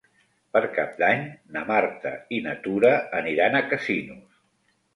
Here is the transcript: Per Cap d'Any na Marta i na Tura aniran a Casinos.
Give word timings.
Per 0.53 0.61
Cap 0.77 0.95
d'Any 1.01 1.21
na 1.57 1.63
Marta 1.67 2.15
i 2.39 2.41
na 2.47 2.57
Tura 2.65 2.93
aniran 3.21 3.61
a 3.61 3.65
Casinos. 3.77 4.29